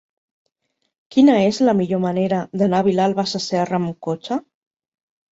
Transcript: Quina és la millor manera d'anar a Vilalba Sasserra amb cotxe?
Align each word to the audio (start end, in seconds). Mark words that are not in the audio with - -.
Quina 1.15 1.33
és 1.49 1.59
la 1.67 1.75
millor 1.81 2.01
manera 2.05 2.39
d'anar 2.61 2.79
a 2.79 2.85
Vilalba 2.87 3.25
Sasserra 3.33 3.77
amb 3.81 3.99
cotxe? 4.09 4.39